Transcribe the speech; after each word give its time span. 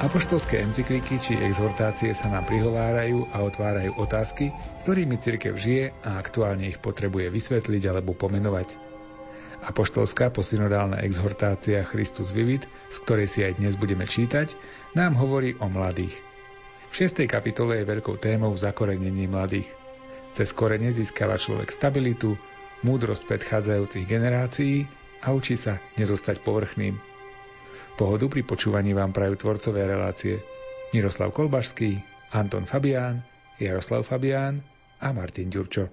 Apoštolské 0.00 0.64
encykliky 0.64 1.20
či 1.20 1.36
exhortácie 1.36 2.16
sa 2.16 2.32
nám 2.32 2.48
prihovárajú 2.48 3.28
a 3.36 3.44
otvárajú 3.44 4.00
otázky, 4.00 4.48
ktorými 4.80 5.20
cirkev 5.20 5.60
žije 5.60 5.92
a 6.08 6.16
aktuálne 6.16 6.72
ich 6.72 6.80
potrebuje 6.80 7.28
vysvetliť 7.28 7.82
alebo 7.84 8.16
pomenovať. 8.16 8.80
Apoštolská 9.60 10.32
posynodálna 10.32 11.04
exhortácia 11.04 11.84
Christus 11.84 12.32
Vivit, 12.32 12.64
z 12.88 12.96
ktorej 13.04 13.28
si 13.28 13.44
aj 13.44 13.60
dnes 13.60 13.76
budeme 13.76 14.08
čítať, 14.08 14.56
nám 14.96 15.20
hovorí 15.20 15.52
o 15.60 15.68
mladých. 15.68 16.16
V 16.88 17.04
6. 17.04 17.28
kapitole 17.28 17.84
je 17.84 17.90
veľkou 17.92 18.16
témou 18.16 18.56
zakorenenie 18.56 19.28
mladých. 19.28 19.68
Cez 20.32 20.56
korene 20.56 20.88
získava 20.96 21.36
človek 21.36 21.68
stabilitu, 21.68 22.40
múdrosť 22.80 23.28
predchádzajúcich 23.28 24.08
generácií 24.08 24.88
a 25.20 25.36
učí 25.36 25.60
sa 25.60 25.76
nezostať 26.00 26.40
povrchným. 26.40 26.96
Pohodu 28.00 28.32
pri 28.32 28.40
počúvaní 28.48 28.96
vám 28.96 29.12
prajú 29.12 29.36
tvorcové 29.36 29.84
relácie 29.84 30.40
Miroslav 30.96 31.36
Kolbašský, 31.36 32.00
Anton 32.32 32.64
Fabián, 32.64 33.20
Jaroslav 33.60 34.08
Fabián 34.08 34.64
a 35.04 35.12
Martin 35.12 35.52
Ďurčo. 35.52 35.84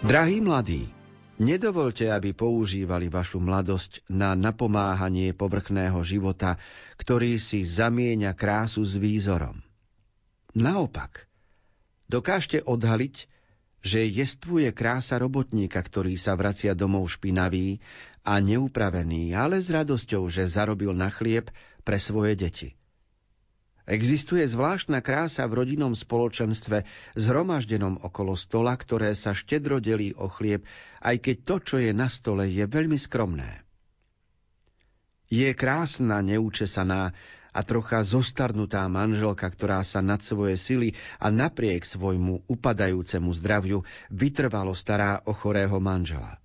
Drahí 0.00 0.40
mladí, 0.40 0.88
Nedovolte, 1.40 2.12
aby 2.12 2.36
používali 2.36 3.08
vašu 3.08 3.40
mladosť 3.40 4.04
na 4.12 4.36
napomáhanie 4.36 5.32
povrchného 5.32 5.96
života, 6.04 6.60
ktorý 7.00 7.40
si 7.40 7.64
zamieňa 7.64 8.36
krásu 8.36 8.84
s 8.84 8.92
výzorom. 8.92 9.64
Naopak, 10.52 11.24
dokážte 12.12 12.60
odhaliť, 12.60 13.24
že 13.80 14.04
jestvuje 14.04 14.68
krása 14.76 15.16
robotníka, 15.16 15.80
ktorý 15.80 16.20
sa 16.20 16.36
vracia 16.36 16.76
domov 16.76 17.08
špinavý 17.08 17.80
a 18.20 18.36
neupravený, 18.36 19.32
ale 19.32 19.64
s 19.64 19.72
radosťou, 19.72 20.28
že 20.28 20.44
zarobil 20.44 20.92
na 20.92 21.08
chlieb 21.08 21.48
pre 21.88 21.96
svoje 21.96 22.36
deti. 22.36 22.76
Existuje 23.90 24.46
zvláštna 24.46 25.02
krása 25.02 25.50
v 25.50 25.66
rodinnom 25.66 25.98
spoločenstve 25.98 26.86
zhromaždenom 27.18 27.98
okolo 28.06 28.38
stola, 28.38 28.78
ktoré 28.78 29.18
sa 29.18 29.34
štedro 29.34 29.82
delí 29.82 30.14
o 30.14 30.30
chlieb, 30.30 30.62
aj 31.02 31.18
keď 31.18 31.36
to, 31.42 31.56
čo 31.58 31.76
je 31.82 31.90
na 31.90 32.06
stole, 32.06 32.46
je 32.46 32.62
veľmi 32.70 32.94
skromné. 32.94 33.66
Je 35.26 35.50
krásna, 35.58 36.22
neúčesaná 36.22 37.18
a 37.50 37.60
trocha 37.66 38.06
zostarnutá 38.06 38.86
manželka, 38.86 39.50
ktorá 39.50 39.82
sa 39.82 39.98
nad 39.98 40.22
svoje 40.22 40.54
sily 40.54 40.94
a 41.18 41.34
napriek 41.34 41.82
svojmu 41.82 42.46
upadajúcemu 42.46 43.30
zdraviu 43.42 43.82
vytrvalo 44.06 44.70
stará 44.70 45.18
o 45.26 45.34
chorého 45.34 45.82
manžela. 45.82 46.38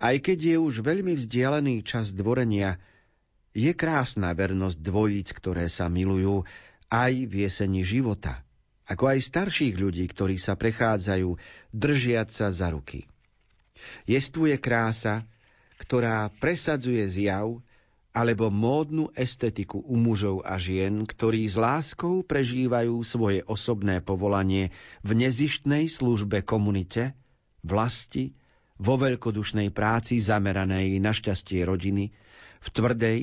Aj 0.00 0.16
keď 0.16 0.56
je 0.56 0.56
už 0.56 0.80
veľmi 0.80 1.12
vzdialený 1.12 1.84
čas 1.84 2.16
dvorenia, 2.16 2.80
je 3.52 3.72
krásna 3.76 4.32
vernosť 4.32 4.78
dvojíc, 4.80 5.28
ktoré 5.36 5.68
sa 5.68 5.88
milujú 5.92 6.44
aj 6.88 7.12
v 7.28 7.32
jeseni 7.48 7.84
života, 7.84 8.44
ako 8.88 9.12
aj 9.12 9.28
starších 9.28 9.76
ľudí, 9.76 10.04
ktorí 10.08 10.36
sa 10.40 10.56
prechádzajú, 10.56 11.36
držiať 11.72 12.28
sa 12.32 12.48
za 12.52 12.72
ruky. 12.72 13.08
Jestvuje 14.08 14.56
krása, 14.56 15.24
ktorá 15.80 16.30
presadzuje 16.40 17.02
zjav 17.08 17.60
alebo 18.12 18.52
módnu 18.52 19.08
estetiku 19.16 19.80
u 19.80 19.96
mužov 19.96 20.44
a 20.44 20.60
žien, 20.60 21.08
ktorí 21.08 21.48
s 21.48 21.56
láskou 21.56 22.20
prežívajú 22.20 23.00
svoje 23.08 23.40
osobné 23.48 24.04
povolanie 24.04 24.68
v 25.00 25.16
nezištnej 25.16 25.88
službe 25.88 26.44
komunite, 26.44 27.16
vlasti, 27.64 28.36
vo 28.76 29.00
veľkodušnej 29.00 29.72
práci 29.72 30.20
zameranej 30.20 31.00
na 31.00 31.16
šťastie 31.16 31.64
rodiny, 31.64 32.12
v 32.62 32.68
tvrdej, 32.68 33.18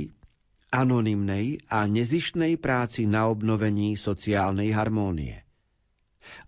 anonymnej 0.70 1.66
a 1.70 1.90
nezištnej 1.90 2.58
práci 2.62 3.10
na 3.10 3.30
obnovení 3.30 3.98
sociálnej 3.98 4.70
harmónie. 4.74 5.42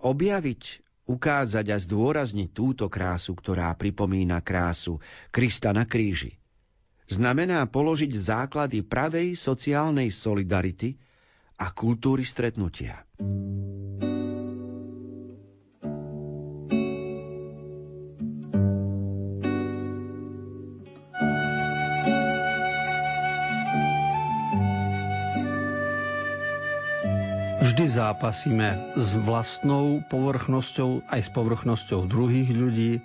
Objaviť, 0.01 0.85
ukázať 1.09 1.65
a 1.73 1.77
zdôrazniť 1.81 2.49
túto 2.53 2.85
krásu, 2.87 3.33
ktorá 3.33 3.73
pripomína 3.73 4.39
krásu 4.45 5.01
Krista 5.33 5.73
na 5.73 5.89
kríži, 5.89 6.37
znamená 7.09 7.65
položiť 7.65 8.11
základy 8.13 8.85
pravej 8.85 9.33
sociálnej 9.33 10.13
solidarity 10.13 10.95
a 11.57 11.73
kultúry 11.73 12.23
stretnutia. 12.23 13.03
Vždy 27.71 27.87
zápasíme 27.87 28.99
s 28.99 29.15
vlastnou 29.15 30.03
povrchnosťou 30.11 31.07
aj 31.07 31.21
s 31.23 31.31
povrchnosťou 31.31 32.03
druhých 32.03 32.51
ľudí. 32.51 32.99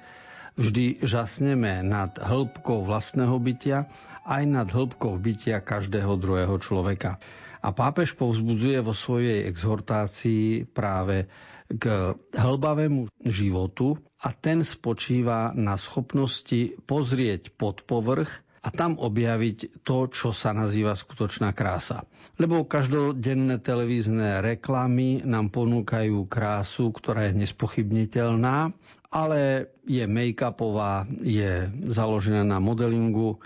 Vždy 0.59 1.07
žasneme 1.07 1.87
nad 1.87 2.19
hĺbkou 2.19 2.83
vlastného 2.83 3.39
bytia 3.39 3.87
aj 4.27 4.43
nad 4.43 4.67
hĺbkou 4.67 5.23
bytia 5.23 5.63
každého 5.63 6.19
druhého 6.19 6.59
človeka. 6.59 7.23
A 7.63 7.71
pápež 7.71 8.19
povzbudzuje 8.19 8.83
vo 8.83 8.91
svojej 8.91 9.47
exhortácii 9.47 10.67
práve 10.67 11.31
k 11.71 12.19
hĺbavému 12.35 13.07
životu 13.23 14.03
a 14.19 14.35
ten 14.35 14.67
spočíva 14.67 15.55
na 15.55 15.79
schopnosti 15.79 16.75
pozrieť 16.91 17.55
pod 17.55 17.87
povrch 17.87 18.43
a 18.67 18.69
tam 18.75 18.99
objaviť 18.99 19.87
to, 19.87 20.11
čo 20.11 20.35
sa 20.35 20.51
nazýva 20.51 20.99
skutočná 20.99 21.55
krása. 21.55 22.03
Lebo 22.35 22.67
každodenné 22.67 23.63
televízne 23.63 24.43
reklamy 24.43 25.23
nám 25.23 25.55
ponúkajú 25.55 26.27
krásu, 26.27 26.91
ktorá 26.91 27.31
je 27.31 27.47
nespochybniteľná, 27.47 28.75
ale 29.15 29.71
je 29.87 30.03
make-upová, 30.11 31.07
je 31.23 31.71
založená 31.87 32.43
na 32.43 32.59
modelingu. 32.59 33.39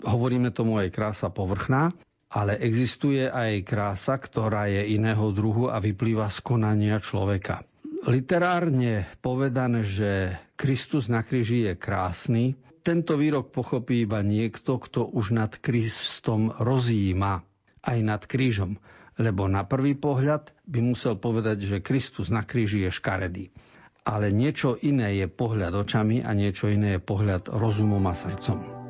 Hovoríme 0.00 0.48
tomu 0.48 0.80
aj 0.80 0.88
krása 0.88 1.28
povrchná, 1.28 1.92
ale 2.32 2.56
existuje 2.56 3.28
aj 3.28 3.68
krása, 3.68 4.16
ktorá 4.16 4.72
je 4.72 4.96
iného 4.96 5.28
druhu 5.36 5.68
a 5.68 5.76
vyplýva 5.84 6.32
z 6.32 6.40
konania 6.40 6.96
človeka. 6.96 7.60
Literárne 8.08 9.06
povedané, 9.20 9.84
že 9.84 10.34
Kristus 10.58 11.06
na 11.06 11.22
kríži 11.22 11.70
je 11.70 11.78
krásny, 11.78 12.58
tento 12.82 13.14
výrok 13.14 13.54
pochopí 13.54 14.02
iba 14.02 14.20
niekto, 14.20 14.76
kto 14.76 15.06
už 15.14 15.32
nad 15.32 15.54
Kristom 15.56 16.50
rozíma 16.50 17.46
aj 17.82 17.98
nad 18.02 18.22
krížom, 18.26 18.78
lebo 19.22 19.46
na 19.46 19.62
prvý 19.62 19.94
pohľad 19.94 20.50
by 20.66 20.80
musel 20.82 21.14
povedať, 21.18 21.62
že 21.62 21.84
Kristus 21.84 22.28
na 22.28 22.42
kríži 22.42 22.82
je 22.86 22.90
škaredý. 22.90 23.44
Ale 24.02 24.34
niečo 24.34 24.74
iné 24.82 25.14
je 25.14 25.30
pohľad 25.30 25.78
očami 25.78 26.26
a 26.26 26.34
niečo 26.34 26.66
iné 26.66 26.98
je 26.98 27.00
pohľad 27.00 27.54
rozumom 27.54 28.02
a 28.10 28.14
srdcom. 28.18 28.81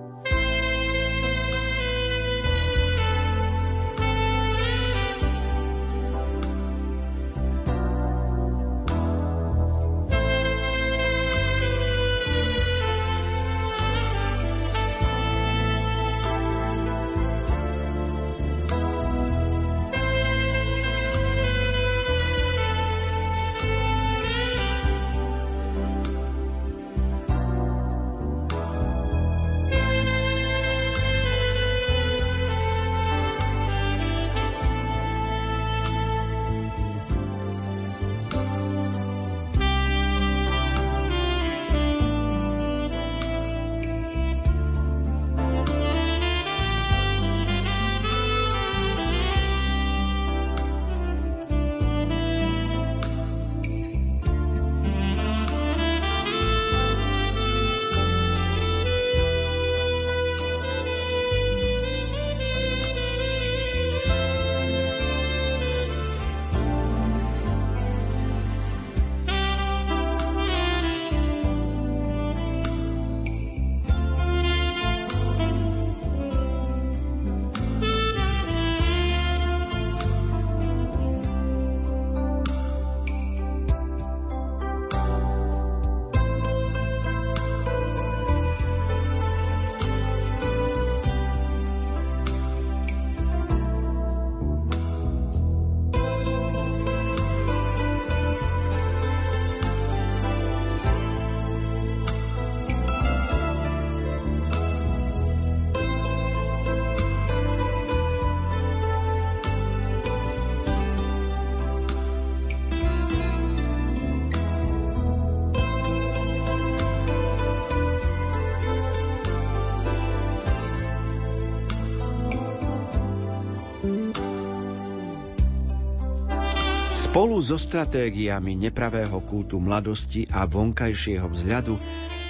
Spolu 127.13 127.45
so 127.45 127.61
stratégiami 127.61 128.57
nepravého 128.57 129.21
kultu 129.29 129.61
mladosti 129.61 130.25
a 130.33 130.49
vonkajšieho 130.49 131.29
vzhľadu 131.29 131.77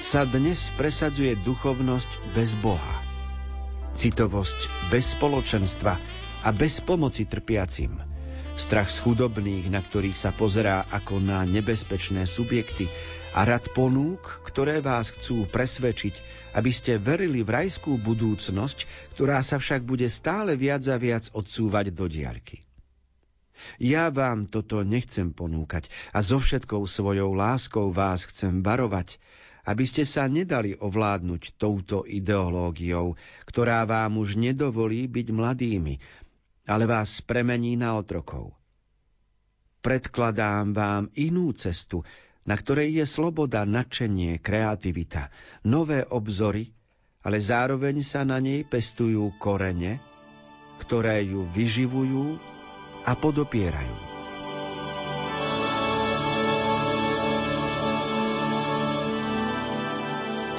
sa 0.02 0.26
dnes 0.26 0.75
presadzuje 0.75 1.38
duchovnosť 1.38 2.34
bez 2.34 2.58
Boha. 2.58 2.99
Citovosť 3.94 4.90
bez 4.90 5.14
spoločenstva 5.14 6.02
a 6.43 6.49
bez 6.50 6.82
pomoci 6.82 7.31
trpiacim. 7.31 7.94
Strach 8.58 8.90
z 8.90 9.06
chudobných, 9.06 9.70
na 9.70 9.87
ktorých 9.87 10.19
sa 10.19 10.34
pozerá 10.34 10.82
ako 10.90 11.23
na 11.23 11.46
nebezpečné 11.46 12.26
subjekty 12.26 12.90
a 13.38 13.46
rad 13.46 13.62
ponúk, 13.79 14.43
ktoré 14.50 14.82
vás 14.82 15.14
chcú 15.14 15.46
presvedčiť, 15.46 16.14
aby 16.58 16.75
ste 16.75 16.99
verili 16.99 17.46
v 17.46 17.55
rajskú 17.55 18.02
budúcnosť, 18.02 19.14
ktorá 19.14 19.46
sa 19.46 19.62
však 19.62 19.87
bude 19.87 20.11
stále 20.11 20.58
viac 20.58 20.82
a 20.90 20.99
viac 20.99 21.31
odsúvať 21.31 21.94
do 21.94 22.11
diaľky. 22.11 22.67
Ja 23.79 24.12
vám 24.12 24.47
toto 24.50 24.82
nechcem 24.87 25.35
ponúkať 25.35 25.88
a 26.14 26.23
so 26.23 26.38
všetkou 26.38 26.87
svojou 26.87 27.35
láskou 27.35 27.91
vás 27.91 28.26
chcem 28.29 28.61
varovať, 28.61 29.19
aby 29.62 29.85
ste 29.87 30.03
sa 30.03 30.26
nedali 30.26 30.75
ovládnuť 30.75 31.55
touto 31.55 32.03
ideológiou, 32.03 33.14
ktorá 33.47 33.87
vám 33.87 34.19
už 34.19 34.35
nedovolí 34.35 35.06
byť 35.06 35.26
mladými, 35.31 35.94
ale 36.67 36.85
vás 36.91 37.23
premení 37.23 37.79
na 37.79 37.94
otrokov. 37.94 38.55
Predkladám 39.82 40.75
vám 40.75 41.11
inú 41.19 41.50
cestu, 41.55 42.06
na 42.43 42.58
ktorej 42.58 43.03
je 43.03 43.06
sloboda, 43.06 43.62
nadšenie, 43.62 44.43
kreativita, 44.43 45.31
nové 45.62 46.03
obzory, 46.06 46.75
ale 47.23 47.38
zároveň 47.38 48.03
sa 48.03 48.26
na 48.26 48.43
nej 48.43 48.67
pestujú 48.67 49.31
korene, 49.38 50.03
ktoré 50.82 51.23
ju 51.23 51.47
vyživujú 51.47 52.51
a 53.06 53.12
podopierajú. 53.19 53.94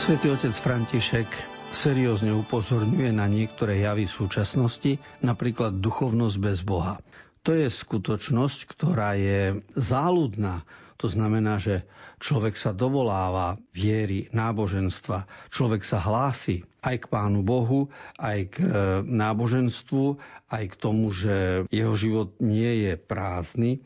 Svetý 0.03 0.35
otec 0.35 0.51
František 0.51 1.29
seriózne 1.71 2.35
upozorňuje 2.35 3.15
na 3.15 3.25
niektoré 3.25 3.79
javy 3.81 4.05
súčasnosti, 4.05 4.99
napríklad 5.23 5.79
duchovnosť 5.79 6.37
bez 6.43 6.59
Boha. 6.59 6.99
To 7.47 7.55
je 7.55 7.71
skutočnosť, 7.71 8.59
ktorá 8.67 9.15
je 9.15 9.63
záľudná. 9.75 10.63
To 11.01 11.07
znamená, 11.09 11.57
že 11.57 11.87
človek 12.23 12.55
sa 12.55 12.71
dovoláva 12.71 13.59
viery, 13.75 14.31
náboženstva, 14.31 15.27
človek 15.51 15.83
sa 15.83 15.99
hlási 15.99 16.63
aj 16.83 17.07
k 17.07 17.09
Pánu 17.11 17.43
Bohu, 17.43 17.91
aj 18.19 18.39
k 18.51 18.55
e, 18.61 18.67
náboženstvu, 19.03 20.19
aj 20.51 20.63
k 20.71 20.75
tomu, 20.79 21.11
že 21.11 21.67
jeho 21.71 21.95
život 21.95 22.35
nie 22.43 22.87
je 22.87 22.93
prázdny, 22.99 23.83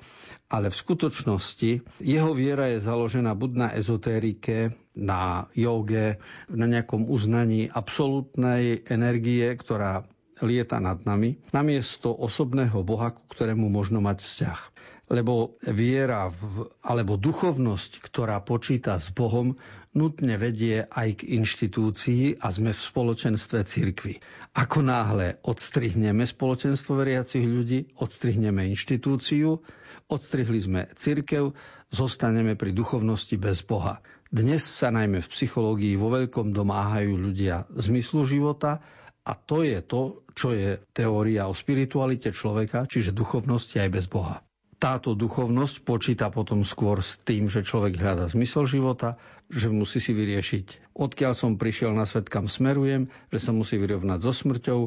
ale 0.50 0.74
v 0.74 0.80
skutočnosti 0.80 1.71
jeho 2.01 2.31
viera 2.33 2.69
je 2.74 2.81
založená 2.81 3.33
buď 3.38 3.51
na 3.53 3.68
ezotérike, 3.74 4.74
na 4.98 5.45
joge, 5.53 6.18
na 6.50 6.65
nejakom 6.65 7.06
uznaní 7.06 7.69
absolútnej 7.69 8.81
energie, 8.89 9.45
ktorá 9.53 10.06
lieta 10.42 10.77
nad 10.77 11.01
nami, 11.01 11.42
namiesto 11.50 12.13
osobného 12.13 12.86
Boha, 12.86 13.13
ku 13.13 13.25
ktorému 13.25 13.69
možno 13.74 14.01
mať 14.01 14.21
vzťah. 14.21 14.60
Lebo 15.07 15.56
viera 15.63 16.27
v, 16.27 16.68
alebo 16.83 17.15
duchovnosť, 17.15 18.04
ktorá 18.04 18.44
počíta 18.44 19.00
s 19.00 19.07
Bohom, 19.15 19.56
nutne 19.98 20.38
vedie 20.38 20.86
aj 20.86 21.24
k 21.24 21.33
inštitúcii 21.42 22.44
a 22.44 22.51
sme 22.54 22.75
v 22.75 22.80
spoločenstve 22.80 23.65
cirkvy. 23.65 24.19
Ako 24.54 24.86
náhle 24.86 25.42
odstrihneme 25.48 26.27
spoločenstvo 26.27 27.00
veriacich 27.00 27.42
ľudí, 27.42 27.98
odstrihneme 27.98 28.68
inštitúciu, 28.69 29.63
odstrihli 30.12 30.59
sme 30.59 30.81
cirkev, 30.94 31.56
zostaneme 31.89 32.53
pri 32.53 32.75
duchovnosti 32.75 33.36
bez 33.39 33.63
Boha. 33.63 34.03
Dnes 34.27 34.68
sa 34.68 34.92
najmä 34.92 35.24
v 35.24 35.31
psychológii 35.31 35.95
vo 35.95 36.12
veľkom 36.12 36.51
domáhajú 36.51 37.15
ľudia 37.15 37.63
zmyslu 37.71 38.27
života 38.27 38.83
a 39.24 39.31
to 39.36 39.63
je 39.63 39.80
to, 39.83 40.24
čo 40.36 40.51
je 40.51 40.80
teória 40.92 41.48
o 41.48 41.56
spiritualite 41.56 42.31
človeka, 42.36 42.88
čiže 42.88 43.15
duchovnosti 43.15 43.80
aj 43.80 43.89
bez 43.92 44.06
Boha. 44.07 44.47
Táto 44.77 45.18
duchovnosť 45.18 45.81
počíta 45.81 46.29
potom 46.29 46.62
skôr 46.62 47.01
s 47.01 47.18
tým, 47.25 47.50
že 47.50 47.65
človek 47.65 47.97
hľada 47.97 48.29
zmysel 48.29 48.69
života, 48.69 49.18
že 49.50 49.74
musí 49.74 49.97
si 49.97 50.13
vyriešiť, 50.13 50.94
odkiaľ 50.94 51.33
som 51.33 51.57
prišiel 51.57 51.97
na 51.97 52.06
svet, 52.06 52.29
kam 52.29 52.45
smerujem, 52.45 53.09
že 53.33 53.39
sa 53.41 53.57
musí 53.57 53.81
vyrovnať 53.81 54.19
so 54.21 54.29
smrťou, 54.29 54.79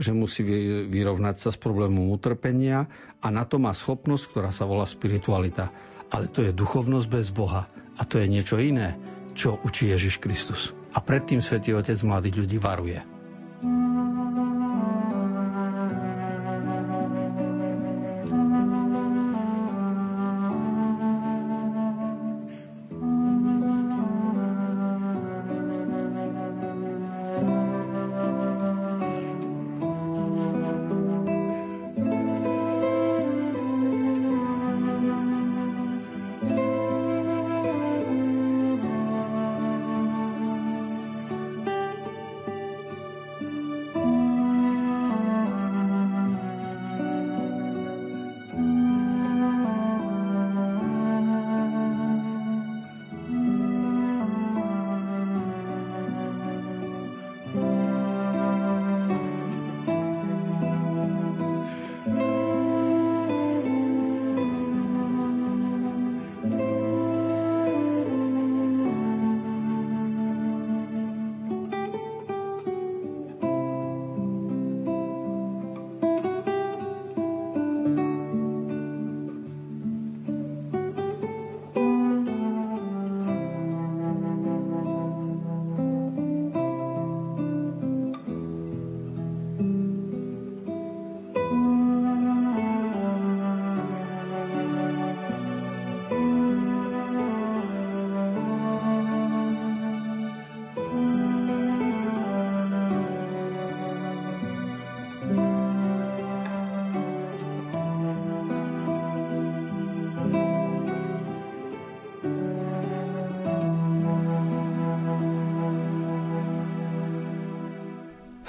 že 0.00 0.16
musí 0.16 0.40
vyrovnať 0.88 1.36
sa 1.36 1.48
s 1.52 1.60
problémom 1.60 2.12
utrpenia 2.16 2.88
a 3.20 3.26
na 3.28 3.44
to 3.44 3.60
má 3.60 3.76
schopnosť, 3.76 4.24
ktorá 4.32 4.50
sa 4.56 4.64
volá 4.64 4.88
spiritualita. 4.88 5.68
Ale 6.08 6.32
to 6.32 6.40
je 6.40 6.56
duchovnosť 6.56 7.08
bez 7.12 7.28
Boha. 7.28 7.68
A 7.96 8.04
to 8.04 8.20
je 8.20 8.28
niečo 8.28 8.60
iné, 8.60 8.96
čo 9.32 9.56
učí 9.64 9.88
Ježiš 9.92 10.20
Kristus. 10.20 10.76
A 10.92 11.00
predtým 11.00 11.44
Svetý 11.44 11.72
Otec 11.76 11.96
mladých 12.04 12.44
ľudí 12.44 12.56
varuje. 12.60 13.15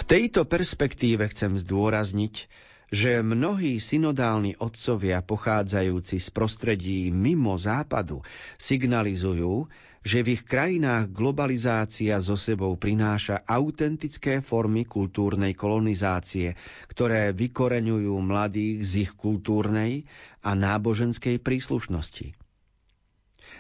Tejto 0.08 0.48
perspektíve 0.48 1.28
chcem 1.36 1.60
zdôrazniť, 1.60 2.48
že 2.88 3.20
mnohí 3.20 3.84
synodálni 3.84 4.56
otcovia 4.56 5.20
pochádzajúci 5.20 6.24
z 6.24 6.28
prostredí 6.32 7.12
mimo 7.12 7.60
západu 7.60 8.24
signalizujú, 8.56 9.68
že 10.08 10.24
v 10.24 10.40
ich 10.40 10.48
krajinách 10.48 11.12
globalizácia 11.12 12.16
so 12.24 12.40
sebou 12.40 12.80
prináša 12.80 13.44
autentické 13.44 14.40
formy 14.40 14.88
kultúrnej 14.88 15.52
kolonizácie, 15.52 16.56
ktoré 16.88 17.36
vykoreňujú 17.36 18.16
mladých 18.24 18.76
z 18.88 18.92
ich 19.04 19.12
kultúrnej 19.12 20.08
a 20.40 20.56
náboženskej 20.56 21.44
príslušnosti. 21.44 22.40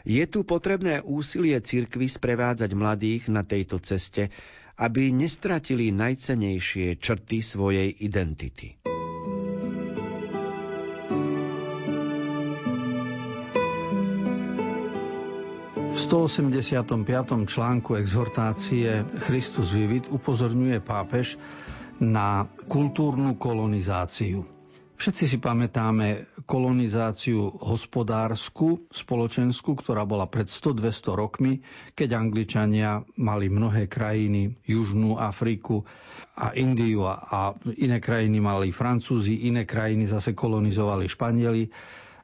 Je 0.08 0.24
tu 0.24 0.48
potrebné 0.48 1.04
úsilie 1.04 1.60
cirkvy 1.60 2.08
sprevádzať 2.08 2.72
mladých 2.72 3.28
na 3.28 3.44
tejto 3.44 3.84
ceste 3.84 4.32
aby 4.78 5.10
nestratili 5.10 5.90
najcenejšie 5.90 7.02
črty 7.02 7.42
svojej 7.42 7.90
identity. 7.98 8.78
V 15.88 15.96
185. 15.98 16.94
článku 17.50 17.98
exhortácie 17.98 19.02
Christus 19.26 19.74
Vivit 19.74 20.06
upozorňuje 20.08 20.78
pápež 20.80 21.42
na 21.98 22.46
kultúrnu 22.70 23.34
kolonizáciu. 23.34 24.57
Všetci 24.98 25.24
si 25.30 25.38
pamätáme 25.38 26.26
kolonizáciu 26.50 27.54
hospodárskú, 27.62 28.90
spoločenskú, 28.90 29.78
ktorá 29.78 30.10
bola 30.10 30.26
pred 30.26 30.50
100-200 30.50 31.14
rokmi, 31.14 31.62
keď 31.94 32.18
Angličania 32.18 33.06
mali 33.14 33.46
mnohé 33.46 33.86
krajiny, 33.86 34.58
Južnú 34.66 35.22
Afriku 35.22 35.86
a 36.34 36.50
Indiu 36.58 37.06
a, 37.06 37.14
a 37.14 37.40
iné 37.78 38.02
krajiny 38.02 38.42
mali 38.42 38.74
Francúzi, 38.74 39.46
iné 39.46 39.70
krajiny 39.70 40.10
zase 40.10 40.34
kolonizovali 40.34 41.06
Španieli 41.06 41.70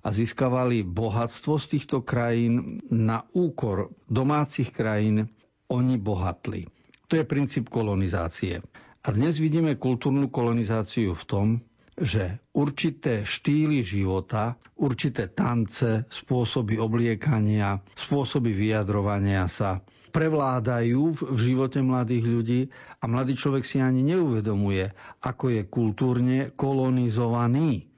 a 0.02 0.10
získavali 0.10 0.82
bohatstvo 0.82 1.62
z 1.62 1.66
týchto 1.78 2.02
krajín 2.02 2.82
na 2.90 3.22
úkor 3.38 3.94
domácich 4.10 4.74
krajín, 4.74 5.30
oni 5.70 6.02
bohatli. 6.02 6.66
To 7.06 7.14
je 7.16 7.24
princíp 7.24 7.70
kolonizácie. 7.70 8.66
A 9.04 9.12
dnes 9.14 9.38
vidíme 9.38 9.78
kultúrnu 9.78 10.34
kolonizáciu 10.34 11.14
v 11.14 11.24
tom, 11.30 11.48
že 11.98 12.42
určité 12.58 13.22
štýly 13.22 13.86
života, 13.86 14.58
určité 14.82 15.30
tance, 15.30 16.10
spôsoby 16.10 16.82
obliekania, 16.82 17.82
spôsoby 17.94 18.50
vyjadrovania 18.50 19.46
sa 19.46 19.82
prevládajú 20.14 21.18
v 21.18 21.38
živote 21.42 21.82
mladých 21.82 22.26
ľudí 22.26 22.62
a 23.02 23.10
mladý 23.10 23.34
človek 23.34 23.66
si 23.66 23.82
ani 23.82 24.06
neuvedomuje, 24.06 24.94
ako 25.26 25.46
je 25.50 25.62
kultúrne 25.66 26.38
kolonizovaný. 26.54 27.90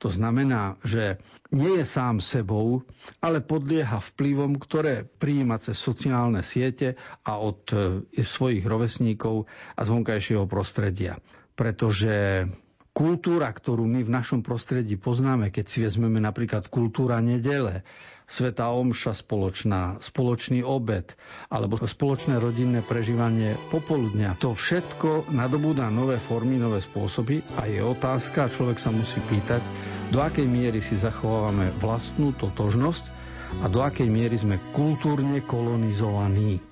To 0.00 0.08
znamená, 0.08 0.80
že 0.80 1.20
nie 1.52 1.76
je 1.76 1.84
sám 1.84 2.24
sebou, 2.24 2.88
ale 3.20 3.44
podlieha 3.44 4.00
vplyvom, 4.00 4.56
ktoré 4.56 5.04
prijíma 5.04 5.60
cez 5.60 5.76
sociálne 5.76 6.40
siete 6.40 6.96
a 7.20 7.36
od 7.36 7.60
e, 7.76 7.76
svojich 8.16 8.64
rovesníkov 8.64 9.44
a 9.76 9.80
zvonkajšieho 9.84 10.48
prostredia. 10.48 11.20
Pretože 11.52 12.48
kultúra, 13.00 13.48
ktorú 13.48 13.88
my 13.88 14.04
v 14.04 14.12
našom 14.12 14.44
prostredí 14.44 15.00
poznáme, 15.00 15.48
keď 15.48 15.64
si 15.64 15.80
vezmeme 15.80 16.20
napríklad 16.20 16.68
kultúra 16.68 17.16
nedele, 17.24 17.80
Sveta 18.30 18.70
Omša 18.70 19.16
spoločná, 19.16 19.98
spoločný 19.98 20.62
obed 20.62 21.16
alebo 21.50 21.80
spoločné 21.80 22.38
rodinné 22.38 22.84
prežívanie 22.84 23.58
popoludňa. 23.72 24.38
To 24.44 24.52
všetko 24.54 25.32
nadobúda 25.34 25.90
nové 25.90 26.20
formy, 26.20 26.60
nové 26.60 26.78
spôsoby 26.78 27.42
a 27.58 27.66
je 27.66 27.82
otázka, 27.82 28.52
človek 28.52 28.78
sa 28.78 28.94
musí 28.94 29.18
pýtať, 29.26 29.64
do 30.14 30.22
akej 30.22 30.46
miery 30.46 30.78
si 30.78 30.94
zachovávame 30.94 31.74
vlastnú 31.82 32.36
totožnosť 32.36 33.04
a 33.58 33.66
do 33.66 33.82
akej 33.82 34.06
miery 34.06 34.38
sme 34.38 34.62
kultúrne 34.70 35.42
kolonizovaní. 35.42 36.69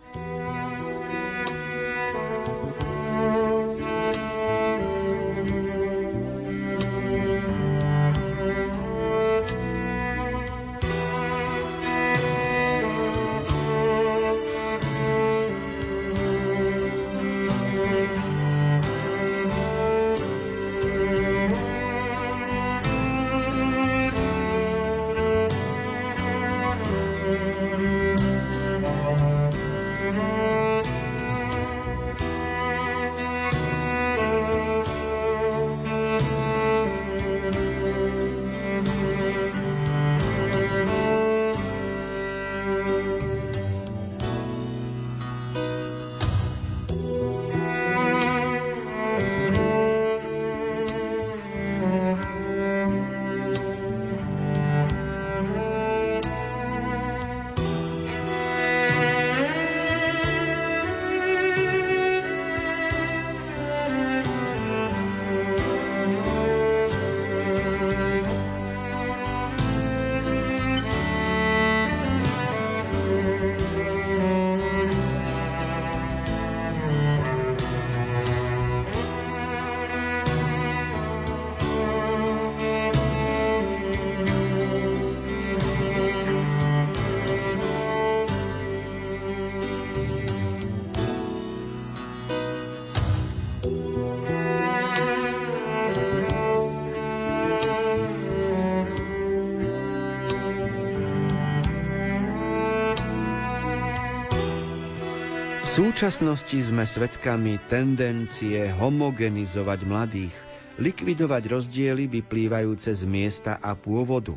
Súčasnosti 105.89 106.69
sme 106.69 106.85
svedkami 106.85 107.57
tendencie 107.73 108.69
homogenizovať 108.77 109.81
mladých, 109.89 110.37
likvidovať 110.77 111.49
rozdiely 111.49 112.05
vyplývajúce 112.13 112.93
z 112.93 113.09
miesta 113.09 113.57
a 113.57 113.73
pôvodu, 113.73 114.37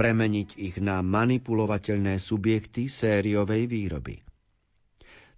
premeniť 0.00 0.56
ich 0.56 0.80
na 0.80 1.04
manipulovateľné 1.04 2.16
subjekty 2.16 2.88
sériovej 2.88 3.68
výroby. 3.68 4.24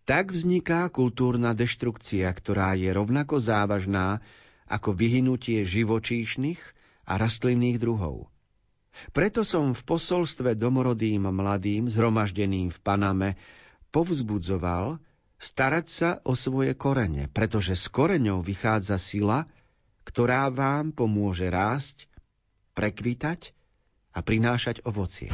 Tak 0.07 0.31
vzniká 0.31 0.87
kultúrna 0.87 1.51
deštrukcia, 1.51 2.31
ktorá 2.31 2.79
je 2.79 2.95
rovnako 2.95 3.43
závažná 3.43 4.23
ako 4.71 4.95
vyhynutie 4.95 5.67
živočíšnych 5.67 6.63
a 7.11 7.19
rastlinných 7.19 7.83
druhov. 7.83 8.31
Preto 9.11 9.43
som 9.43 9.75
v 9.75 9.83
posolstve 9.83 10.55
domorodým 10.55 11.27
mladým 11.27 11.91
zhromaždeným 11.91 12.71
v 12.71 12.79
Paname 12.87 13.35
povzbudzoval, 13.91 15.10
starať 15.41 15.87
sa 15.89 16.11
o 16.29 16.37
svoje 16.37 16.77
korene, 16.77 17.33
pretože 17.33 17.73
z 17.73 17.89
koreňov 17.89 18.45
vychádza 18.45 19.01
sila, 19.01 19.49
ktorá 20.05 20.53
vám 20.53 20.93
pomôže 20.93 21.49
rásť, 21.49 22.05
prekvitať 22.77 23.57
a 24.13 24.21
prinášať 24.21 24.85
ovocie. 24.85 25.33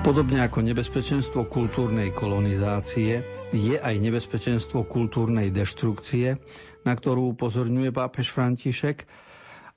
Podobne 0.00 0.42
ako 0.42 0.64
nebezpečenstvo 0.64 1.46
kultúrnej 1.46 2.10
kolonizácie, 2.10 3.20
je 3.50 3.76
aj 3.78 3.94
nebezpečenstvo 3.98 4.86
kultúrnej 4.86 5.50
deštrukcie, 5.50 6.38
na 6.86 6.92
ktorú 6.96 7.36
upozorňuje 7.36 7.90
pápež 7.92 8.32
František, 8.32 9.04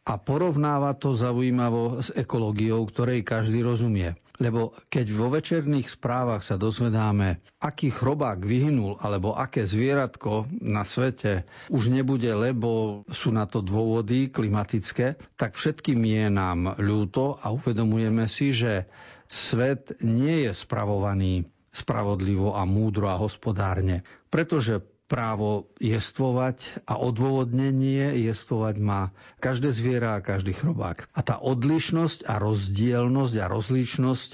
a 0.03 0.19
porovnáva 0.19 0.91
to 0.99 1.15
zaujímavo 1.15 2.03
s 2.03 2.11
ekológiou, 2.11 2.83
ktorej 2.87 3.23
každý 3.23 3.63
rozumie. 3.63 4.19
Lebo 4.41 4.73
keď 4.89 5.05
vo 5.13 5.29
večerných 5.29 5.87
správach 5.87 6.41
sa 6.41 6.57
dozvedáme, 6.57 7.39
aký 7.61 7.93
chrobák 7.93 8.41
vyhynul 8.41 8.97
alebo 8.99 9.37
aké 9.37 9.63
zvieratko 9.63 10.49
na 10.59 10.83
svete 10.83 11.47
už 11.69 11.93
nebude, 11.93 12.27
lebo 12.33 13.01
sú 13.07 13.29
na 13.29 13.45
to 13.45 13.61
dôvody 13.61 14.33
klimatické, 14.33 15.21
tak 15.37 15.55
všetkým 15.55 16.01
je 16.01 16.25
nám 16.33 16.75
ľúto 16.81 17.39
a 17.39 17.53
uvedomujeme 17.53 18.25
si, 18.25 18.51
že 18.51 18.89
svet 19.29 20.01
nie 20.01 20.49
je 20.49 20.51
spravovaný 20.51 21.47
spravodlivo 21.69 22.57
a 22.57 22.65
múdro 22.65 23.13
a 23.13 23.21
hospodárne. 23.21 24.01
Pretože 24.33 24.81
právo 25.13 25.69
jestvovať 25.77 26.81
a 26.89 26.97
odôvodnenie 26.97 28.17
jestvovať 28.25 28.75
má 28.81 29.13
každé 29.37 29.69
zviera 29.69 30.17
a 30.17 30.25
každý 30.25 30.57
chrobák. 30.57 31.05
A 31.13 31.21
tá 31.21 31.37
odlišnosť 31.37 32.25
a 32.25 32.41
rozdielnosť 32.41 33.35
a 33.37 33.45
rozličnosť 33.45 34.31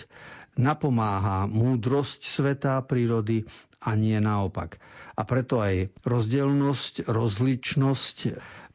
napomáha 0.55 1.51
múdrosť 1.51 2.23
sveta 2.23 2.79
prírody 2.87 3.43
a 3.79 3.95
nie 3.95 4.19
naopak. 4.19 4.79
A 5.15 5.23
preto 5.23 5.63
aj 5.63 5.91
rozdielnosť, 6.03 7.07
rozličnosť 7.07 8.17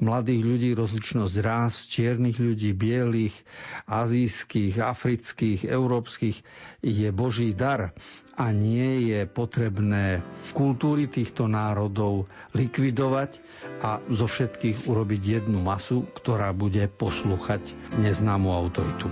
mladých 0.01 0.43
ľudí, 0.43 0.71
rozličnosť 0.73 1.35
rás, 1.41 1.85
čiernych 1.85 2.37
ľudí, 2.37 2.73
bielých, 2.73 3.37
azijských, 3.87 4.81
afrických, 4.81 5.65
európskych 5.65 6.41
je 6.81 7.09
Boží 7.13 7.53
dar 7.53 7.93
a 8.35 8.51
nie 8.51 9.15
je 9.15 9.25
potrebné 9.25 10.25
kultúry 10.53 11.07
týchto 11.07 11.47
národov 11.47 12.27
likvidovať 12.53 13.39
a 13.81 14.03
zo 14.11 14.27
všetkých 14.27 14.91
urobiť 14.91 15.23
jednu 15.41 15.63
masu, 15.63 16.03
ktorá 16.19 16.51
bude 16.51 16.83
poslúchať 16.91 17.77
neznámu 17.97 18.51
autoritu. 18.51 19.07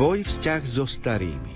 Tvoj 0.00 0.24
vzťah 0.24 0.64
so 0.64 0.88
starými 0.88 1.52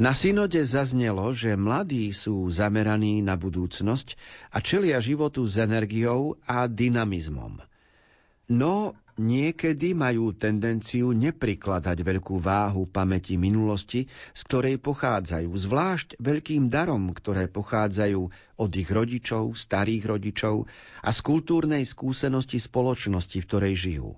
Na 0.00 0.16
synode 0.16 0.56
zaznelo, 0.64 1.36
že 1.36 1.52
mladí 1.52 2.08
sú 2.16 2.48
zameraní 2.48 3.20
na 3.20 3.36
budúcnosť 3.36 4.16
a 4.56 4.64
čelia 4.64 4.96
životu 5.04 5.44
s 5.44 5.60
energiou 5.60 6.40
a 6.48 6.64
dynamizmom. 6.64 7.60
No 8.48 8.96
niekedy 9.20 9.92
majú 9.92 10.32
tendenciu 10.32 11.12
neprikladať 11.12 12.00
veľkú 12.00 12.40
váhu 12.40 12.88
pamäti 12.88 13.36
minulosti, 13.36 14.08
z 14.32 14.40
ktorej 14.48 14.80
pochádzajú, 14.80 15.52
zvlášť 15.52 16.16
veľkým 16.16 16.72
darom, 16.72 17.12
ktoré 17.12 17.52
pochádzajú 17.52 18.32
od 18.56 18.70
ich 18.72 18.88
rodičov, 18.88 19.52
starých 19.52 20.08
rodičov 20.08 20.64
a 21.04 21.12
z 21.12 21.18
kultúrnej 21.20 21.84
skúsenosti 21.84 22.56
spoločnosti, 22.56 23.36
v 23.36 23.44
ktorej 23.44 23.76
žijú. 23.76 24.16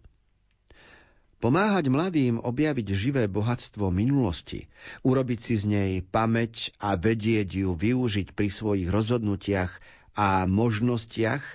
Pomáhať 1.38 1.86
mladým 1.86 2.42
objaviť 2.42 2.98
živé 2.98 3.30
bohatstvo 3.30 3.94
minulosti, 3.94 4.66
urobiť 5.06 5.38
si 5.38 5.54
z 5.54 5.64
nej 5.70 5.92
pamäť 6.02 6.74
a 6.82 6.98
vedieť 6.98 7.62
ju 7.62 7.78
využiť 7.78 8.34
pri 8.34 8.50
svojich 8.50 8.90
rozhodnutiach 8.90 9.70
a 10.18 10.50
možnostiach, 10.50 11.46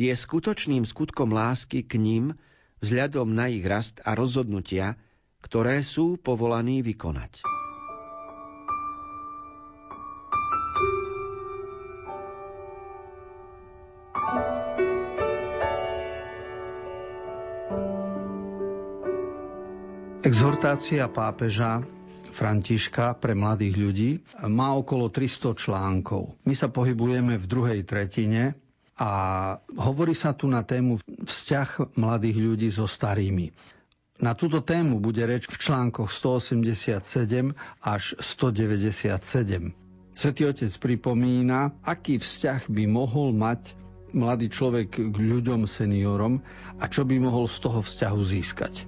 je 0.00 0.08
skutočným 0.08 0.88
skutkom 0.88 1.36
lásky 1.36 1.84
k 1.84 2.00
ním 2.00 2.24
vzhľadom 2.80 3.36
na 3.36 3.52
ich 3.52 3.60
rast 3.68 4.00
a 4.08 4.16
rozhodnutia, 4.16 4.96
ktoré 5.44 5.84
sú 5.84 6.16
povolaní 6.16 6.80
vykonať. 6.80 7.44
Exhortácia 20.20 21.08
pápeža 21.08 21.80
Františka 22.28 23.16
pre 23.16 23.32
mladých 23.32 23.74
ľudí 23.80 24.10
má 24.52 24.76
okolo 24.76 25.08
300 25.08 25.56
článkov. 25.56 26.36
My 26.44 26.52
sa 26.52 26.68
pohybujeme 26.68 27.40
v 27.40 27.46
druhej 27.48 27.80
tretine 27.88 28.52
a 29.00 29.10
hovorí 29.80 30.12
sa 30.12 30.36
tu 30.36 30.44
na 30.44 30.60
tému 30.60 31.00
vzťah 31.24 31.96
mladých 31.96 32.36
ľudí 32.36 32.68
so 32.68 32.84
starými. 32.84 33.48
Na 34.20 34.36
túto 34.36 34.60
tému 34.60 35.00
bude 35.00 35.24
reč 35.24 35.48
v 35.48 35.56
článkoch 35.56 36.12
187 36.12 37.00
až 37.80 38.12
197. 38.20 39.72
Svetý 40.12 40.42
Otec 40.44 40.72
pripomína, 40.76 41.80
aký 41.80 42.20
vzťah 42.20 42.68
by 42.68 42.84
mohol 42.92 43.32
mať 43.32 43.72
mladý 44.12 44.52
človek 44.52 45.00
k 45.00 45.16
ľuďom 45.16 45.64
seniorom 45.64 46.44
a 46.76 46.84
čo 46.92 47.08
by 47.08 47.16
mohol 47.16 47.48
z 47.48 47.56
toho 47.64 47.80
vzťahu 47.80 48.20
získať. 48.20 48.84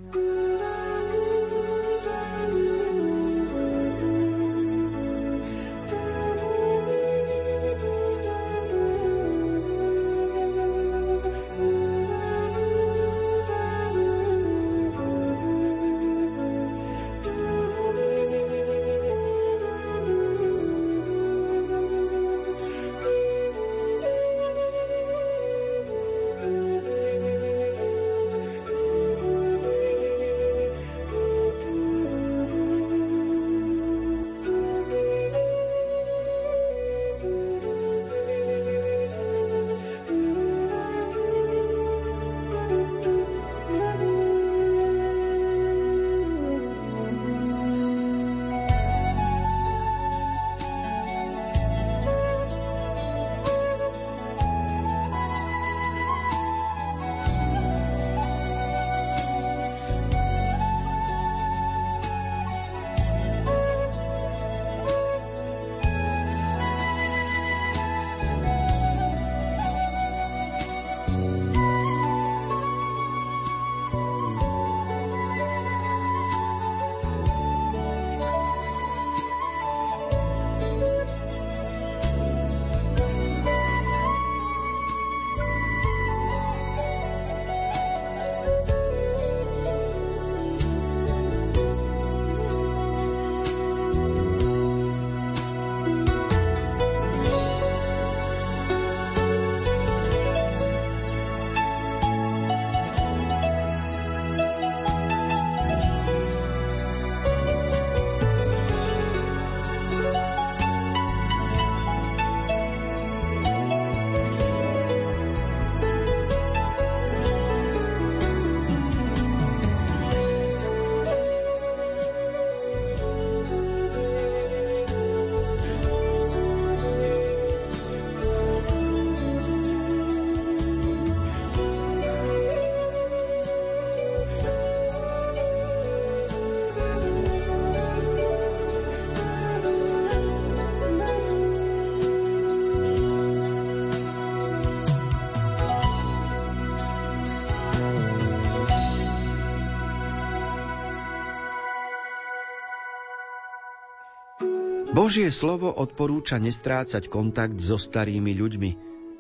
Božie 155.03 155.35
slovo 155.35 155.67
odporúča 155.67 156.39
nestrácať 156.39 157.11
kontakt 157.11 157.59
so 157.59 157.75
starými 157.75 158.39
ľuďmi, 158.39 158.71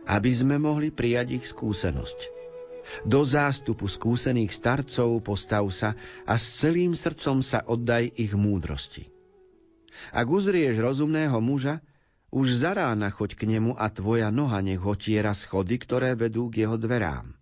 aby 0.07 0.31
sme 0.31 0.55
mohli 0.55 0.95
prijať 0.95 1.42
ich 1.42 1.51
skúsenosť. 1.51 2.18
Do 3.03 3.27
zástupu 3.27 3.90
skúsených 3.90 4.55
starcov 4.55 5.18
postav 5.27 5.66
sa 5.75 5.99
a 6.23 6.38
s 6.38 6.62
celým 6.62 6.95
srdcom 6.95 7.42
sa 7.42 7.66
oddaj 7.66 8.14
ich 8.14 8.31
múdrosti. 8.31 9.11
Ak 10.14 10.31
uzrieš 10.31 10.79
rozumného 10.79 11.42
muža, 11.42 11.83
už 12.31 12.62
za 12.62 12.79
rána 12.79 13.11
choď 13.11 13.35
k 13.35 13.42
nemu 13.51 13.75
a 13.75 13.90
tvoja 13.90 14.31
noha 14.31 14.62
nech 14.62 14.87
otiera 14.87 15.35
schody, 15.35 15.83
ktoré 15.83 16.14
vedú 16.14 16.47
k 16.47 16.62
jeho 16.62 16.79
dverám. 16.79 17.41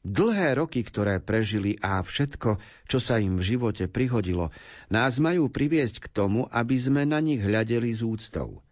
Dlhé 0.00 0.56
roky, 0.56 0.80
ktoré 0.80 1.20
prežili 1.20 1.76
a 1.84 2.00
všetko, 2.00 2.56
čo 2.88 2.98
sa 3.04 3.20
im 3.20 3.36
v 3.36 3.44
živote 3.52 3.84
prihodilo, 3.84 4.48
nás 4.88 5.20
majú 5.20 5.52
priviesť 5.52 6.00
k 6.00 6.06
tomu, 6.08 6.48
aby 6.48 6.80
sme 6.80 7.04
na 7.04 7.20
nich 7.20 7.44
hľadeli 7.44 7.92
z 7.92 8.08
úctou. 8.08 8.64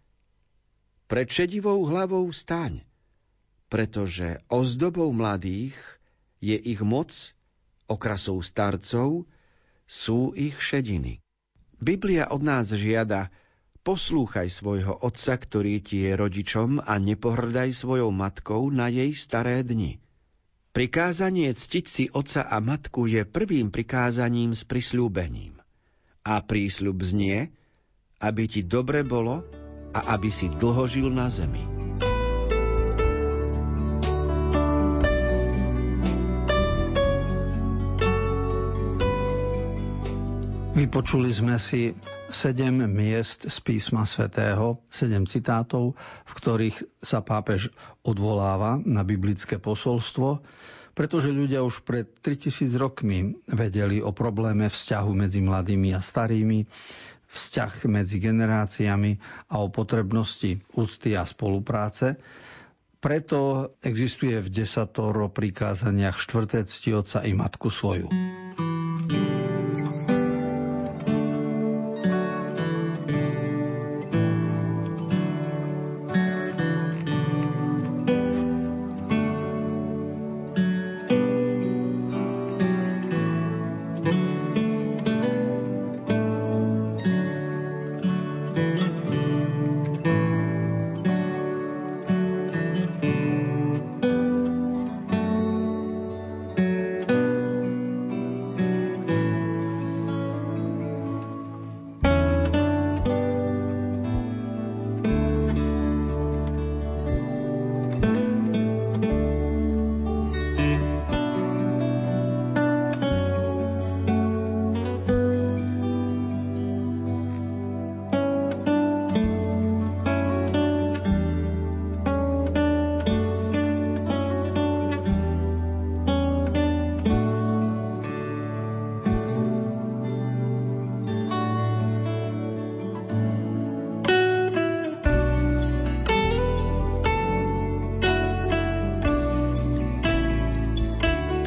Pred 1.05 1.27
šedivou 1.29 1.85
hlavou 1.85 2.25
staň, 2.33 2.81
pretože 3.69 4.41
ozdobou 4.49 5.13
mladých 5.13 5.77
je 6.41 6.57
ich 6.57 6.81
moc, 6.81 7.13
okrasou 7.85 8.41
starcov 8.41 9.29
sú 9.85 10.33
ich 10.33 10.57
šediny. 10.57 11.21
Biblia 11.77 12.25
od 12.33 12.41
nás 12.41 12.73
žiada, 12.73 13.29
poslúchaj 13.85 14.49
svojho 14.49 14.97
otca, 14.97 15.37
ktorý 15.37 15.77
ti 15.77 16.09
je 16.09 16.11
rodičom 16.17 16.81
a 16.81 16.97
nepohrdaj 16.97 17.69
svojou 17.69 18.09
matkou 18.09 18.73
na 18.73 18.89
jej 18.89 19.13
staré 19.13 19.61
dni. 19.61 20.01
Prikázanie 20.69 21.49
ctiť 21.49 21.85
si 21.89 22.05
oca 22.13 22.45
a 22.45 22.61
matku 22.61 23.09
je 23.09 23.25
prvým 23.25 23.73
prikázaním 23.73 24.53
s 24.53 24.61
prisľúbením. 24.61 25.57
A 26.21 26.45
prísľub 26.45 27.01
znie, 27.01 27.49
aby 28.21 28.45
ti 28.45 28.61
dobre 28.61 29.01
bolo 29.01 29.41
a 29.97 30.13
aby 30.13 30.29
si 30.29 30.45
dlho 30.45 30.85
žil 30.85 31.09
na 31.09 31.33
zemi. 31.33 31.65
Vypočuli 40.77 41.33
sme 41.33 41.57
si 41.57 41.97
sedem 42.29 42.85
miest 42.85 43.49
z 43.49 43.57
písma 43.59 44.05
svätého, 44.05 44.77
sedem 44.87 45.25
citátov, 45.25 45.97
v 46.25 46.33
ktorých 46.37 46.77
sa 47.01 47.25
pápež 47.25 47.73
odvoláva 48.05 48.77
na 48.85 49.01
biblické 49.01 49.57
posolstvo, 49.57 50.45
pretože 50.93 51.33
ľudia 51.33 51.65
už 51.65 51.81
pred 51.83 52.05
3000 52.21 52.69
rokmi 52.77 53.33
vedeli 53.49 53.99
o 53.99 54.13
probléme 54.13 54.69
vzťahu 54.69 55.11
medzi 55.15 55.39
mladými 55.41 55.89
a 55.95 56.01
starými, 56.01 56.69
vzťah 57.29 57.71
medzi 57.89 58.17
generáciami 58.17 59.11
a 59.53 59.61
o 59.61 59.69
potrebnosti 59.69 60.59
úcty 60.75 61.13
a 61.13 61.23
spolupráce. 61.25 62.17
Preto 62.99 63.71
existuje 63.79 64.35
v 64.43 64.51
desatoro 64.51 65.31
prikázaniach 65.31 66.19
štvrté 66.19 66.67
cti 66.67 66.91
oca 66.99 67.23
i 67.23 67.31
matku 67.31 67.71
svoju. 67.71 68.11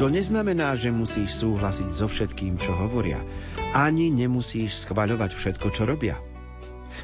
To 0.03 0.11
neznamená, 0.11 0.75
že 0.75 0.91
musíš 0.91 1.39
súhlasiť 1.39 1.87
so 1.87 2.11
všetkým, 2.11 2.59
čo 2.59 2.75
hovoria. 2.75 3.23
Ani 3.71 4.11
nemusíš 4.11 4.83
schvaľovať 4.83 5.31
všetko, 5.31 5.67
čo 5.71 5.87
robia. 5.87 6.19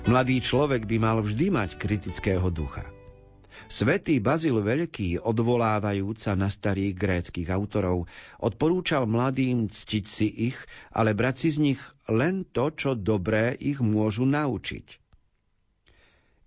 Mladý 0.03 0.43
človek 0.43 0.83
by 0.83 0.99
mal 0.99 1.23
vždy 1.23 1.47
mať 1.47 1.79
kritického 1.79 2.43
ducha. 2.51 2.83
Svetý 3.71 4.19
Bazil 4.19 4.59
Veľký, 4.59 5.15
odvolávajúca 5.15 6.35
na 6.35 6.51
starých 6.51 6.91
gréckých 6.99 7.47
autorov, 7.55 8.11
odporúčal 8.35 9.07
mladým 9.07 9.71
ctiť 9.71 10.03
si 10.03 10.51
ich, 10.51 10.59
ale 10.91 11.15
brať 11.15 11.47
si 11.47 11.49
z 11.55 11.57
nich 11.71 11.81
len 12.11 12.43
to, 12.43 12.67
čo 12.67 12.99
dobré 12.99 13.55
ich 13.63 13.79
môžu 13.79 14.27
naučiť. 14.27 14.99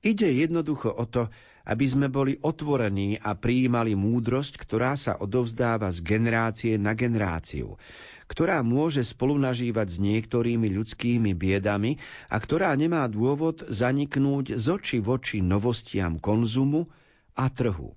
Ide 0.05 0.29
jednoducho 0.45 0.93
o 0.93 1.09
to, 1.09 1.33
aby 1.63 1.87
sme 1.87 2.07
boli 2.11 2.39
otvorení 2.43 3.19
a 3.23 3.39
prijímali 3.39 3.95
múdrosť, 3.95 4.59
ktorá 4.59 4.99
sa 4.99 5.15
odovzdáva 5.19 5.95
z 5.95 6.03
generácie 6.03 6.75
na 6.79 6.93
generáciu, 6.99 7.79
ktorá 8.27 8.65
môže 8.67 9.05
spolunažívať 9.05 9.87
s 9.93 9.99
niektorými 10.01 10.73
ľudskými 10.73 11.37
biedami 11.37 12.03
a 12.33 12.37
ktorá 12.41 12.73
nemá 12.75 13.07
dôvod 13.07 13.63
zaniknúť 13.69 14.57
z 14.57 14.67
oči 14.73 14.99
voči 15.05 15.39
novostiam 15.45 16.19
konzumu 16.19 16.89
a 17.37 17.47
trhu. 17.53 17.95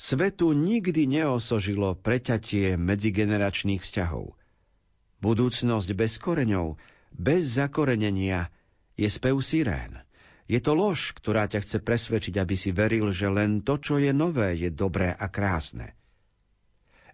Svetu 0.00 0.56
nikdy 0.56 1.04
neosožilo 1.04 1.92
preťatie 1.92 2.80
medzigeneračných 2.80 3.84
vzťahov. 3.84 4.32
Budúcnosť 5.20 5.88
bez 5.92 6.16
koreňov, 6.16 6.80
bez 7.12 7.60
zakorenenia 7.60 8.48
je 8.96 9.04
spev 9.12 9.36
sirén. 9.44 10.00
Je 10.50 10.58
to 10.58 10.74
lož, 10.74 11.14
ktorá 11.14 11.46
ťa 11.46 11.62
chce 11.62 11.78
presvedčiť, 11.78 12.34
aby 12.42 12.58
si 12.58 12.74
veril, 12.74 13.14
že 13.14 13.30
len 13.30 13.62
to, 13.62 13.78
čo 13.78 14.02
je 14.02 14.10
nové, 14.10 14.58
je 14.58 14.74
dobré 14.74 15.14
a 15.14 15.30
krásne. 15.30 15.94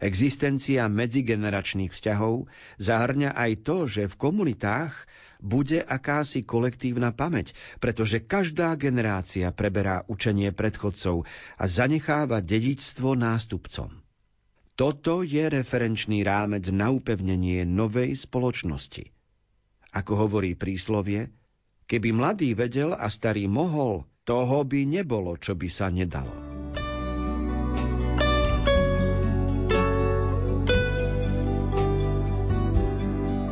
Existencia 0.01 0.89
medzigeneračných 0.89 1.93
vzťahov 1.93 2.49
zahrňa 2.81 3.37
aj 3.37 3.53
to, 3.61 3.77
že 3.85 4.09
v 4.09 4.17
komunitách 4.17 4.93
bude 5.37 5.85
akási 5.85 6.49
kolektívna 6.49 7.13
pamäť, 7.13 7.53
pretože 7.77 8.25
každá 8.25 8.73
generácia 8.81 9.53
preberá 9.53 10.09
učenie 10.09 10.57
predchodcov 10.57 11.29
a 11.61 11.65
zanecháva 11.69 12.41
dedičstvo 12.41 13.13
nástupcom. 13.21 14.01
Toto 14.77 15.25
je 15.25 15.45
referenčný 15.45 16.25
rámec 16.25 16.69
na 16.73 16.89
upevnenie 16.89 17.69
novej 17.69 18.17
spoločnosti. 18.17 19.13
Ako 19.93 20.13
hovorí 20.29 20.53
príslovie, 20.53 21.33
Keby 21.87 22.11
mladý 22.11 22.51
vedel 22.59 22.91
a 22.99 23.07
starý 23.07 23.47
mohol, 23.47 24.03
toho 24.27 24.67
by 24.67 24.83
nebolo, 24.91 25.39
čo 25.39 25.55
by 25.55 25.71
sa 25.71 25.87
nedalo. 25.87 26.35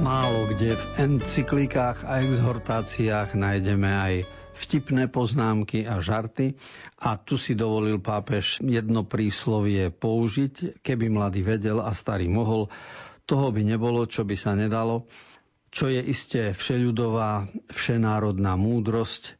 Málo 0.03 0.51
kde 0.51 0.75
v 0.75 0.85
encyklikách 0.99 2.03
a 2.03 2.27
exhortáciách 2.27 3.39
nájdeme 3.39 3.87
aj 3.87 4.15
vtipné 4.59 5.07
poznámky 5.07 5.87
a 5.87 6.03
žarty. 6.03 6.59
A 7.07 7.15
tu 7.15 7.39
si 7.39 7.55
dovolil 7.55 8.03
pápež 8.03 8.59
jedno 8.67 9.07
príslovie 9.07 9.95
použiť, 9.95 10.83
keby 10.83 11.07
mladý 11.07 11.47
vedel 11.47 11.79
a 11.79 11.95
starý 11.95 12.27
mohol, 12.27 12.67
toho 13.31 13.55
by 13.55 13.63
nebolo, 13.63 14.03
čo 14.11 14.27
by 14.27 14.35
sa 14.35 14.59
nedalo 14.59 15.07
čo 15.75 15.91
je 15.91 15.99
iste 15.99 16.55
všeľudová, 16.55 17.51
všenárodná 17.67 18.55
múdrosť 18.55 19.35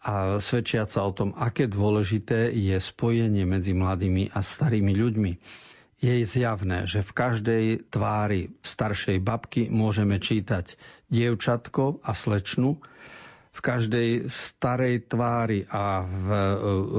a 0.00 0.40
svedčiaca 0.40 1.04
o 1.04 1.12
tom, 1.12 1.36
aké 1.36 1.68
dôležité 1.68 2.48
je 2.48 2.80
spojenie 2.80 3.44
medzi 3.44 3.76
mladými 3.76 4.32
a 4.32 4.40
starými 4.40 4.96
ľuďmi. 4.96 5.32
Je 5.96 6.12
zjavné, 6.24 6.88
že 6.88 7.04
v 7.04 7.12
každej 7.12 7.64
tvári 7.92 8.56
staršej 8.64 9.20
babky 9.20 9.68
môžeme 9.68 10.16
čítať 10.16 10.80
dievčatko 11.12 12.00
a 12.00 12.12
slečnu, 12.12 12.80
v 13.50 13.60
každej 13.60 14.08
starej 14.28 15.08
tvári 15.08 15.64
a 15.66 16.04
v 16.04 16.28
e, 16.28 16.40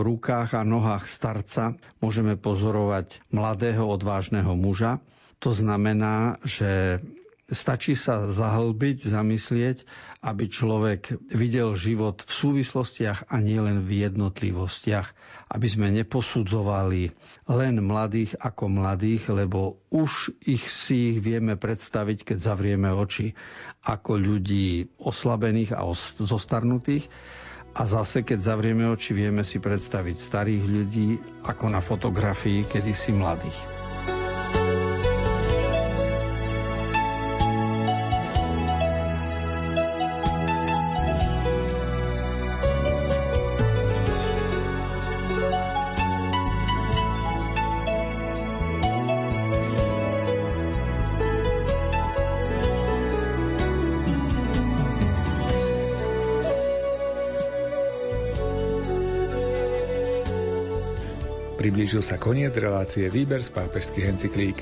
rukách 0.02 0.58
a 0.58 0.66
nohách 0.66 1.06
starca 1.06 1.78
môžeme 2.02 2.34
pozorovať 2.34 3.22
mladého, 3.30 3.86
odvážneho 3.86 4.58
muža. 4.58 4.98
To 5.38 5.54
znamená, 5.54 6.42
že 6.42 6.98
stačí 7.48 7.96
sa 7.96 8.28
zahlbiť, 8.28 9.08
zamyslieť, 9.08 9.88
aby 10.20 10.52
človek 10.52 11.16
videl 11.32 11.80
život 11.80 12.20
v 12.20 12.32
súvislostiach 12.32 13.32
a 13.32 13.40
nielen 13.40 13.88
v 13.88 14.04
jednotlivostiach. 14.04 15.08
Aby 15.48 15.68
sme 15.72 15.88
neposudzovali 15.96 17.16
len 17.48 17.76
mladých 17.80 18.36
ako 18.36 18.68
mladých, 18.68 19.32
lebo 19.32 19.80
už 19.88 20.36
ich 20.44 20.68
si 20.68 21.16
ich 21.16 21.20
vieme 21.24 21.56
predstaviť, 21.56 22.28
keď 22.28 22.38
zavrieme 22.52 22.92
oči, 22.92 23.32
ako 23.88 24.20
ľudí 24.20 24.92
oslabených 25.00 25.72
a 25.72 25.88
zostarnutých. 26.20 27.08
A 27.78 27.86
zase, 27.88 28.28
keď 28.28 28.44
zavrieme 28.44 28.92
oči, 28.92 29.16
vieme 29.16 29.48
si 29.48 29.64
predstaviť 29.64 30.16
starých 30.20 30.64
ľudí 30.68 31.08
ako 31.48 31.66
na 31.72 31.80
fotografii 31.80 32.68
kedysi 32.68 33.16
mladých. 33.16 33.87
Blížil 61.88 62.04
sa 62.04 62.20
koniec 62.20 62.52
relácie 62.60 63.08
Výber 63.08 63.40
z 63.40 63.48
pápežských 63.56 64.12
encyklík. 64.12 64.60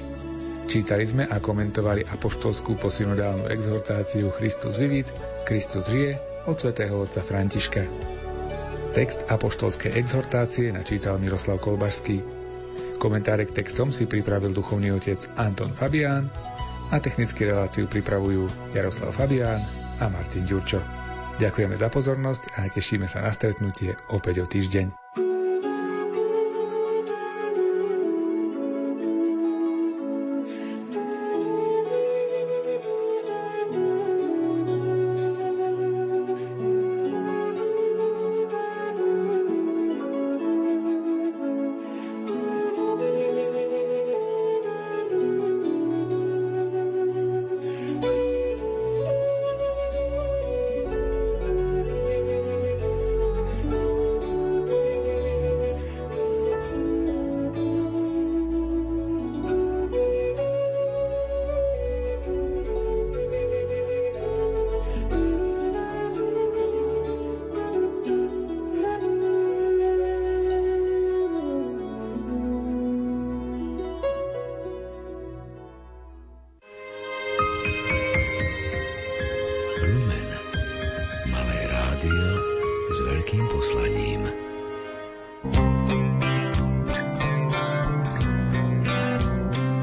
Čítali 0.69 1.09
sme 1.09 1.25
a 1.25 1.41
komentovali 1.41 2.05
apoštolskú 2.05 2.77
posynodálnu 2.77 3.49
exhortáciu 3.49 4.29
Christus 4.29 4.77
vivit, 4.77 5.09
Kristus 5.41 5.89
žije 5.89 6.21
od 6.45 6.53
svätého 6.53 6.93
otca 6.93 7.25
Františka. 7.25 7.81
Text 8.93 9.25
apoštolskej 9.25 9.97
exhortácie 9.97 10.69
načítal 10.69 11.17
Miroslav 11.17 11.57
Kolbašský. 11.65 12.21
Komentáre 13.01 13.49
k 13.49 13.57
textom 13.57 13.89
si 13.89 14.05
pripravil 14.05 14.53
duchovný 14.53 14.93
otec 14.93 15.25
Anton 15.33 15.73
Fabián 15.73 16.29
a 16.93 17.01
technickú 17.01 17.49
reláciu 17.49 17.89
pripravujú 17.89 18.69
Jaroslav 18.69 19.17
Fabián 19.17 19.65
a 19.97 20.13
Martin 20.13 20.45
Ďurčo. 20.45 20.77
Ďakujeme 21.41 21.73
za 21.73 21.89
pozornosť 21.89 22.53
a 22.53 22.69
tešíme 22.69 23.09
sa 23.09 23.25
na 23.25 23.33
stretnutie 23.33 23.97
opäť 24.13 24.45
o 24.45 24.45
týždeň. 24.45 25.04